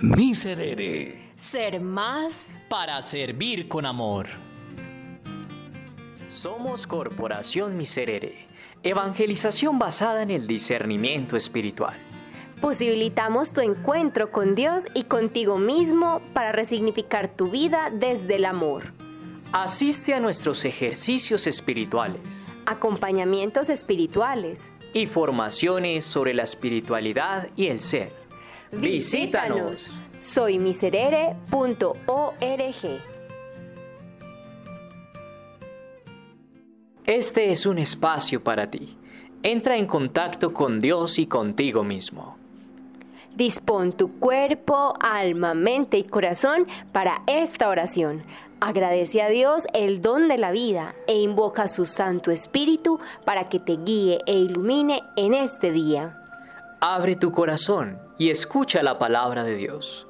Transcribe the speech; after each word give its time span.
Miserere. 0.00 1.32
Ser 1.34 1.80
más 1.80 2.62
para 2.68 3.02
servir 3.02 3.66
con 3.66 3.84
amor. 3.84 4.28
Somos 6.28 6.86
Corporación 6.86 7.76
Miserere, 7.76 8.46
evangelización 8.84 9.80
basada 9.80 10.22
en 10.22 10.30
el 10.30 10.46
discernimiento 10.46 11.36
espiritual. 11.36 11.96
Posibilitamos 12.60 13.52
tu 13.52 13.60
encuentro 13.60 14.30
con 14.30 14.54
Dios 14.54 14.84
y 14.94 15.02
contigo 15.04 15.58
mismo 15.58 16.20
para 16.32 16.52
resignificar 16.52 17.26
tu 17.28 17.50
vida 17.50 17.90
desde 17.92 18.36
el 18.36 18.44
amor. 18.44 18.92
Asiste 19.50 20.14
a 20.14 20.20
nuestros 20.20 20.64
ejercicios 20.64 21.48
espirituales, 21.48 22.46
Acompañamientos 22.66 23.68
espirituales. 23.68 24.70
y 24.94 25.06
formaciones 25.06 26.04
sobre 26.04 26.34
la 26.34 26.44
espiritualidad 26.44 27.48
y 27.56 27.66
el 27.66 27.80
ser. 27.80 28.27
Visítanos. 28.72 29.96
Soy 30.20 30.58
miserere.org. 30.58 31.38
Este 37.06 37.52
es 37.52 37.64
un 37.64 37.78
espacio 37.78 38.44
para 38.44 38.70
ti. 38.70 38.98
Entra 39.42 39.76
en 39.76 39.86
contacto 39.86 40.52
con 40.52 40.78
Dios 40.78 41.18
y 41.18 41.26
contigo 41.26 41.82
mismo. 41.82 42.36
Dispón 43.34 43.92
tu 43.92 44.18
cuerpo, 44.18 44.94
alma, 45.00 45.54
mente 45.54 45.96
y 45.96 46.04
corazón 46.04 46.66
para 46.92 47.22
esta 47.26 47.68
oración. 47.68 48.24
Agradece 48.60 49.22
a 49.22 49.28
Dios 49.28 49.66
el 49.72 50.00
don 50.00 50.26
de 50.26 50.36
la 50.36 50.50
vida 50.50 50.96
e 51.06 51.20
invoca 51.20 51.68
su 51.68 51.86
Santo 51.86 52.32
Espíritu 52.32 52.98
para 53.24 53.48
que 53.48 53.60
te 53.60 53.76
guíe 53.76 54.18
e 54.26 54.32
ilumine 54.32 55.02
en 55.16 55.34
este 55.34 55.70
día. 55.70 56.27
Abre 56.80 57.16
tu 57.16 57.32
corazón 57.32 57.98
y 58.18 58.30
escucha 58.30 58.84
la 58.84 59.00
palabra 59.00 59.42
de 59.42 59.56
Dios. 59.56 60.06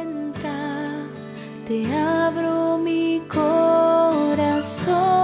Entra, 0.00 1.06
te 1.64 1.94
abro 1.94 2.78
mi 2.78 3.22
corazón. 3.28 5.21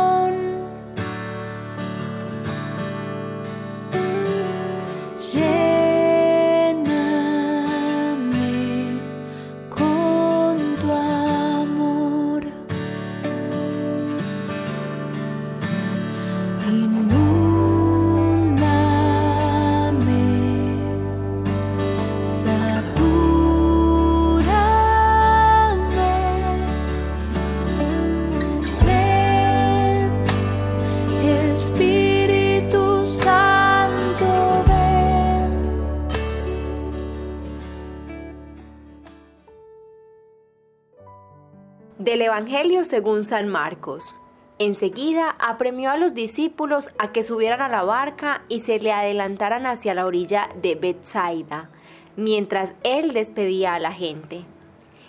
Del 41.99 42.23
Evangelio 42.23 42.85
según 42.85 43.25
San 43.25 43.49
Marcos. 43.49 44.15
Enseguida 44.61 45.35
apremió 45.41 45.91
a 45.91 45.97
los 45.97 46.15
discípulos 46.15 46.91
a 46.97 47.11
que 47.11 47.25
subieran 47.25 47.61
a 47.61 47.69
la 47.69 47.83
barca 47.83 48.43
y 48.49 48.61
se 48.61 48.79
le 48.79 48.93
adelantaran 48.93 49.67
hacia 49.67 49.95
la 49.95 50.07
orilla 50.07 50.49
de 50.63 50.77
Bethsaida, 50.77 51.71
mientras 52.15 52.75
él 52.85 53.15
despedía 53.15 53.75
a 53.75 53.81
la 53.81 53.91
gente. 53.91 54.45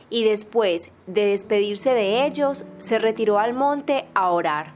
Y 0.09 0.23
después 0.23 0.89
de 1.05 1.27
despedirse 1.27 1.93
de 1.93 2.25
ellos, 2.25 2.65
se 2.79 2.97
retiró 2.97 3.37
al 3.37 3.53
monte 3.53 4.07
a 4.15 4.31
orar. 4.31 4.73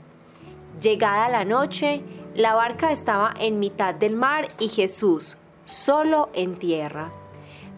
Llegada 0.80 1.30
la 1.30 1.46
noche, 1.46 2.04
la 2.36 2.54
barca 2.54 2.92
estaba 2.92 3.34
en 3.40 3.58
mitad 3.58 3.96
del 3.96 4.16
mar 4.16 4.50
y 4.60 4.68
Jesús, 4.68 5.36
solo 5.66 6.30
en 6.36 6.60
tierra. 6.60 7.12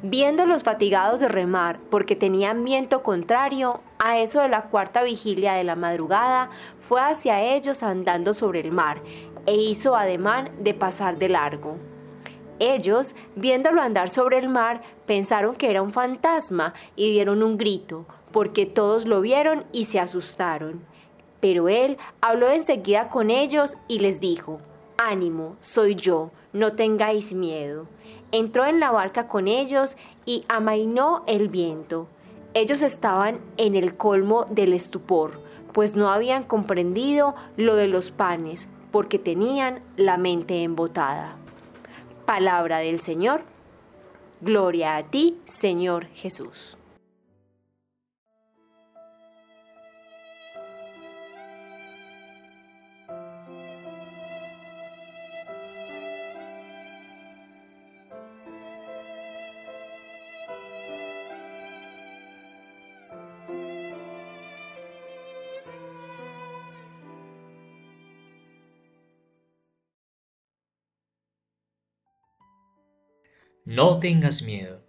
Viéndolos 0.03 0.63
fatigados 0.63 1.19
de 1.19 1.27
remar 1.27 1.79
porque 1.89 2.15
tenían 2.15 2.63
viento 2.63 3.01
contrario, 3.01 3.81
a 3.97 4.19
eso 4.19 4.41
de 4.41 4.49
la 4.49 4.63
cuarta 4.63 5.03
vigilia 5.03 5.53
de 5.53 5.63
la 5.63 5.75
madrugada, 5.75 6.49
fue 6.81 7.01
hacia 7.01 7.41
ellos 7.41 7.81
andando 7.81 8.33
sobre 8.33 8.59
el 8.59 8.71
mar 8.71 9.01
e 9.45 9.55
hizo 9.55 9.95
ademán 9.95 10.51
de 10.59 10.73
pasar 10.73 11.17
de 11.17 11.29
largo. 11.29 11.77
Ellos, 12.59 13.15
viéndolo 13.35 13.81
andar 13.81 14.09
sobre 14.09 14.37
el 14.37 14.47
mar, 14.47 14.81
pensaron 15.05 15.55
que 15.55 15.69
era 15.69 15.81
un 15.81 15.91
fantasma 15.91 16.73
y 16.95 17.11
dieron 17.11 17.43
un 17.43 17.57
grito, 17.57 18.05
porque 18.31 18.65
todos 18.65 19.05
lo 19.05 19.21
vieron 19.21 19.65
y 19.71 19.85
se 19.85 19.99
asustaron. 19.99 20.85
Pero 21.39 21.67
él 21.67 21.97
habló 22.21 22.49
enseguida 22.49 23.09
con 23.09 23.29
ellos 23.29 23.75
y 23.87 23.99
les 23.99 24.19
dijo, 24.19 24.59
Ánimo, 24.97 25.57
soy 25.59 25.95
yo, 25.95 26.31
no 26.55 26.73
tengáis 26.73 27.33
miedo. 27.33 27.85
Entró 28.31 28.65
en 28.65 28.79
la 28.79 28.89
barca 28.89 29.27
con 29.27 29.47
ellos 29.47 29.97
y 30.25 30.45
amainó 30.47 31.23
el 31.27 31.49
viento. 31.49 32.07
Ellos 32.53 32.81
estaban 32.81 33.39
en 33.57 33.75
el 33.75 33.97
colmo 33.97 34.45
del 34.49 34.71
estupor, 34.73 35.41
pues 35.73 35.97
no 35.97 36.09
habían 36.09 36.43
comprendido 36.43 37.35
lo 37.57 37.75
de 37.75 37.89
los 37.89 38.11
panes, 38.11 38.69
porque 38.91 39.19
tenían 39.19 39.81
la 39.97 40.17
mente 40.17 40.63
embotada. 40.63 41.35
Palabra 42.25 42.77
del 42.79 43.01
Señor. 43.01 43.41
Gloria 44.39 44.95
a 44.95 45.03
ti, 45.03 45.37
Señor 45.43 46.05
Jesús. 46.13 46.77
No 73.67 73.97
tengas 73.97 74.43
miedo. 74.43 74.85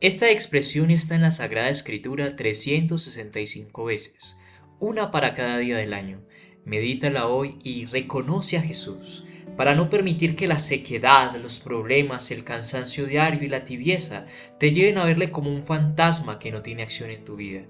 Esta 0.00 0.32
expresión 0.32 0.90
está 0.90 1.14
en 1.14 1.22
la 1.22 1.30
Sagrada 1.30 1.68
Escritura 1.68 2.34
365 2.34 3.84
veces, 3.84 4.36
una 4.80 5.12
para 5.12 5.36
cada 5.36 5.58
día 5.58 5.76
del 5.76 5.94
año. 5.94 6.26
Medítala 6.64 7.28
hoy 7.28 7.60
y 7.62 7.84
reconoce 7.84 8.56
a 8.56 8.62
Jesús, 8.62 9.26
para 9.56 9.76
no 9.76 9.88
permitir 9.88 10.34
que 10.34 10.48
la 10.48 10.58
sequedad, 10.58 11.36
los 11.36 11.60
problemas, 11.60 12.32
el 12.32 12.42
cansancio 12.42 13.06
diario 13.06 13.44
y 13.44 13.48
la 13.48 13.64
tibieza 13.64 14.26
te 14.58 14.72
lleven 14.72 14.98
a 14.98 15.04
verle 15.04 15.30
como 15.30 15.48
un 15.48 15.60
fantasma 15.60 16.40
que 16.40 16.50
no 16.50 16.62
tiene 16.62 16.82
acción 16.82 17.10
en 17.10 17.24
tu 17.24 17.36
vida. 17.36 17.64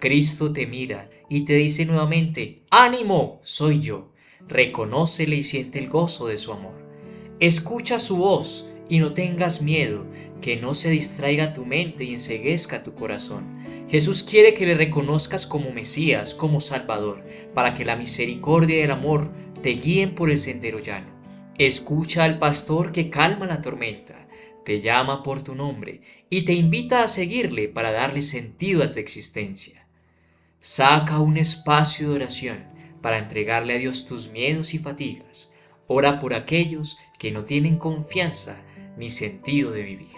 Cristo 0.00 0.52
te 0.52 0.66
mira 0.66 1.08
y 1.30 1.44
te 1.44 1.54
dice 1.54 1.86
nuevamente, 1.86 2.64
ánimo, 2.72 3.40
soy 3.44 3.78
yo. 3.78 4.12
Reconócele 4.48 5.36
y 5.36 5.44
siente 5.44 5.78
el 5.78 5.88
gozo 5.88 6.26
de 6.26 6.36
su 6.36 6.52
amor. 6.52 6.82
Escucha 7.38 8.00
su 8.00 8.16
voz 8.16 8.73
y 8.88 8.98
no 8.98 9.14
tengas 9.14 9.62
miedo, 9.62 10.06
que 10.40 10.56
no 10.56 10.74
se 10.74 10.90
distraiga 10.90 11.52
tu 11.52 11.64
mente 11.64 12.04
y 12.04 12.14
enseguezca 12.14 12.82
tu 12.82 12.94
corazón. 12.94 13.58
Jesús 13.88 14.22
quiere 14.22 14.54
que 14.54 14.66
le 14.66 14.74
reconozcas 14.74 15.46
como 15.46 15.70
Mesías, 15.70 16.34
como 16.34 16.60
Salvador, 16.60 17.24
para 17.54 17.74
que 17.74 17.84
la 17.84 17.96
misericordia 17.96 18.78
y 18.78 18.82
el 18.82 18.90
amor 18.90 19.32
te 19.62 19.70
guíen 19.70 20.14
por 20.14 20.30
el 20.30 20.38
sendero 20.38 20.78
llano. 20.78 21.12
Escucha 21.58 22.24
al 22.24 22.38
pastor 22.38 22.92
que 22.92 23.10
calma 23.10 23.46
la 23.46 23.62
tormenta, 23.62 24.28
te 24.64 24.80
llama 24.80 25.22
por 25.22 25.42
tu 25.42 25.54
nombre 25.54 26.00
y 26.30 26.42
te 26.42 26.54
invita 26.54 27.02
a 27.02 27.08
seguirle 27.08 27.68
para 27.68 27.92
darle 27.92 28.22
sentido 28.22 28.82
a 28.82 28.90
tu 28.90 28.98
existencia. 28.98 29.86
Saca 30.60 31.18
un 31.18 31.36
espacio 31.36 32.08
de 32.08 32.14
oración 32.14 32.64
para 33.00 33.18
entregarle 33.18 33.74
a 33.74 33.78
Dios 33.78 34.06
tus 34.06 34.30
miedos 34.30 34.74
y 34.74 34.78
fatigas. 34.78 35.54
Ora 35.86 36.18
por 36.18 36.34
aquellos 36.34 36.96
que 37.18 37.30
no 37.30 37.44
tienen 37.44 37.76
confianza 37.76 38.64
ni 38.96 39.10
sentido 39.10 39.70
de 39.70 39.82
vivir. 39.82 40.16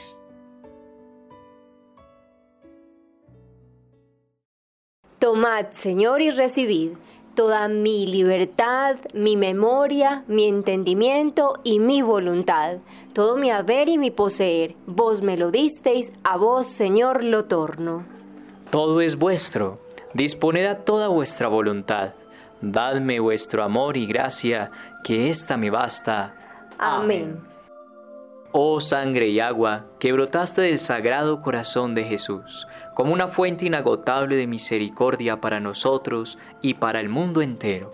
Tomad, 5.19 5.71
Señor, 5.71 6.21
y 6.21 6.31
recibid 6.31 6.91
toda 7.37 7.69
mi 7.69 8.07
libertad, 8.07 8.97
mi 9.13 9.37
memoria, 9.37 10.25
mi 10.27 10.49
entendimiento 10.49 11.61
y 11.63 11.79
mi 11.79 12.01
voluntad, 12.03 12.79
todo 13.13 13.37
mi 13.37 13.51
haber 13.51 13.89
y 13.89 13.99
mi 13.99 14.11
poseer. 14.11 14.75
Vos 14.87 15.23
me 15.23 15.37
lo 15.37 15.51
disteis, 15.51 16.13
a 16.25 16.37
vos, 16.37 16.67
Señor, 16.67 17.23
lo 17.23 17.45
torno. 17.45 18.05
Todo 18.71 19.01
es 19.01 19.17
vuestro, 19.17 19.81
disponed 20.15 20.67
a 20.67 20.79
toda 20.79 21.09
vuestra 21.09 21.49
voluntad. 21.49 22.15
Dadme 22.63 23.21
vuestro 23.21 23.63
amor 23.63 23.97
y 23.97 24.07
gracia, 24.07 24.71
que 25.05 25.29
ésta 25.29 25.57
me 25.57 25.71
basta. 25.71 26.35
Amén. 26.79 27.56
Oh 28.59 28.81
sangre 28.81 29.29
y 29.29 29.39
agua 29.39 29.85
que 30.01 30.13
brotaste 30.13 30.63
del 30.63 30.79
sagrado 30.79 31.43
corazón 31.43 31.95
de 31.95 32.05
Jesús, 32.05 32.67
como 32.95 33.13
una 33.13 33.29
fuente 33.29 33.67
inagotable 33.67 34.35
de 34.35 34.47
misericordia 34.47 35.43
para 35.43 35.61
nosotros 35.61 36.39
y 36.63 36.73
para 36.73 37.01
el 37.01 37.11
mundo 37.11 37.43
entero. 37.43 37.91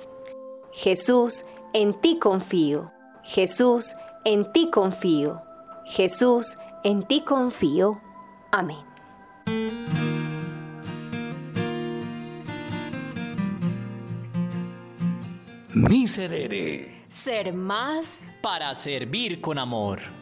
Jesús, 0.71 1.45
en 1.73 2.01
ti 2.01 2.21
confío. 2.21 2.93
Jesús, 3.25 3.97
en 4.25 4.53
ti 4.53 4.71
confío. 4.71 5.43
Jesús, 5.85 6.57
en 6.85 7.09
ti 7.09 7.23
confío. 7.23 8.01
Amén. 8.53 8.87
Miserere 15.75 17.03
Ser 17.09 17.53
más 17.53 18.37
para 18.41 18.73
servir 18.77 19.41
con 19.41 19.59
amor. 19.59 20.22